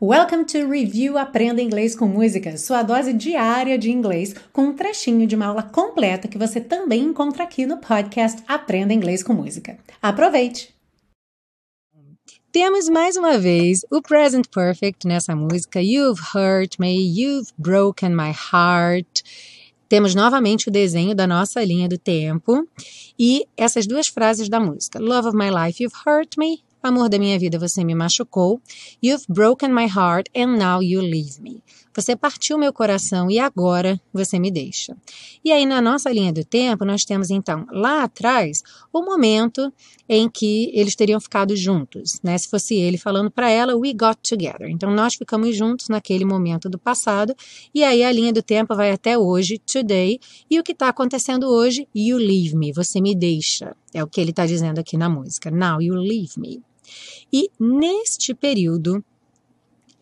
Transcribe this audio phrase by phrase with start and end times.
[0.00, 5.26] Welcome to Review Aprenda Inglês com Música, sua dose diária de inglês, com um trechinho
[5.26, 9.76] de uma aula completa que você também encontra aqui no podcast Aprenda Inglês com Música.
[10.00, 10.72] Aproveite!
[12.52, 15.82] Temos mais uma vez o present perfect nessa música.
[15.82, 19.24] You've hurt me, you've broken my heart.
[19.88, 22.68] Temos novamente o desenho da nossa linha do tempo
[23.18, 25.00] e essas duas frases da música.
[25.00, 28.62] Love of my life, you've hurt me, Amor da minha vida, você me machucou.
[29.04, 31.62] You've broken my heart and now you leave me.
[31.94, 34.96] Você partiu meu coração e agora você me deixa.
[35.44, 39.70] E aí, na nossa linha do tempo, nós temos então lá atrás o momento
[40.08, 42.38] em que eles teriam ficado juntos, né?
[42.38, 44.70] Se fosse ele falando para ela, we got together.
[44.70, 47.34] Então, nós ficamos juntos naquele momento do passado.
[47.74, 50.18] E aí, a linha do tempo vai até hoje, today.
[50.50, 51.86] E o que está acontecendo hoje?
[51.94, 52.72] You leave me.
[52.72, 53.76] Você me deixa.
[53.92, 55.50] É o que ele está dizendo aqui na música.
[55.50, 56.62] Now you leave me.
[57.32, 59.04] E neste período,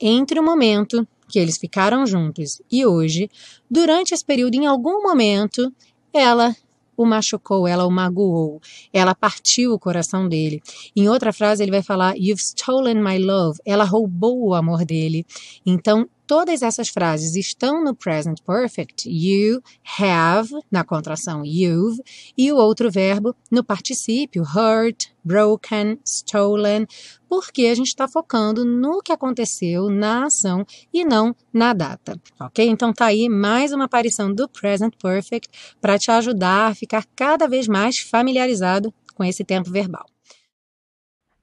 [0.00, 3.28] entre o momento que eles ficaram juntos e hoje,
[3.70, 5.72] durante esse período, em algum momento,
[6.12, 6.54] ela
[6.96, 8.60] o machucou, ela o magoou,
[8.92, 10.62] ela partiu o coração dele.
[10.94, 13.58] Em outra frase, ele vai falar: You've stolen my love.
[13.64, 15.26] Ela roubou o amor dele.
[15.64, 19.08] Então, todas essas frases estão no present perfect.
[19.08, 19.62] You
[19.98, 22.02] have, na contração you've,
[22.36, 26.86] e o outro verbo no particípio, hurt, broken, stolen,
[27.28, 32.66] porque a gente está focando no que aconteceu na ação e não na data, ok?
[32.68, 35.48] Então tá aí mais uma aparição do present perfect
[35.80, 40.06] para te ajudar a ficar cada vez mais familiarizado com esse tempo verbal.